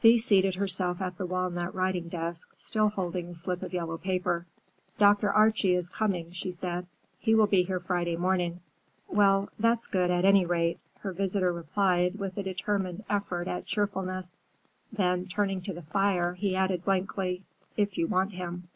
Thea 0.00 0.20
seated 0.20 0.54
herself 0.54 1.00
at 1.02 1.18
the 1.18 1.26
walnut 1.26 1.74
writing 1.74 2.06
desk, 2.08 2.50
still 2.56 2.90
holding 2.90 3.26
the 3.30 3.34
slip 3.34 3.64
of 3.64 3.72
yellow 3.72 3.98
paper. 3.98 4.46
"Dr. 4.96 5.28
Archie 5.32 5.74
is 5.74 5.88
coming," 5.90 6.30
she 6.30 6.52
said. 6.52 6.86
"He 7.18 7.34
will 7.34 7.48
be 7.48 7.64
here 7.64 7.80
Friday 7.80 8.14
morning." 8.14 8.60
"Well, 9.08 9.48
that's 9.58 9.88
good, 9.88 10.08
at 10.08 10.24
any 10.24 10.46
rate," 10.46 10.78
her 11.00 11.12
visitor 11.12 11.52
replied 11.52 12.16
with 12.20 12.36
a 12.36 12.44
determined 12.44 13.02
effort 13.10 13.48
at 13.48 13.66
cheerfulness. 13.66 14.36
Then, 14.92 15.26
turning 15.26 15.60
to 15.62 15.72
the 15.72 15.82
fire, 15.82 16.34
he 16.34 16.54
added 16.54 16.84
blankly, 16.84 17.42
"If 17.76 17.98
you 17.98 18.06
want 18.06 18.34
him." 18.34 18.68